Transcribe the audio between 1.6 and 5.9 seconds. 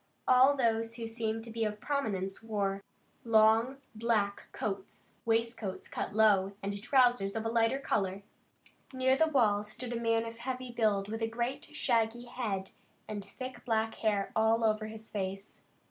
of prominence wore long black coats, waistcoats